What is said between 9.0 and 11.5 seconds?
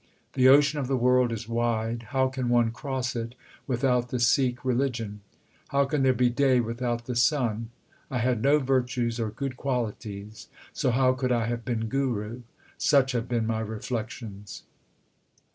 or good qualities, so how could I